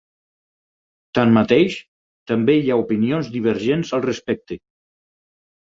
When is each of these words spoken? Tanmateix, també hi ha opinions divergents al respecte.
Tanmateix, 1.19 1.75
també 2.33 2.57
hi 2.63 2.73
ha 2.73 2.79
opinions 2.85 3.31
divergents 3.39 3.95
al 4.01 4.07
respecte. 4.09 4.61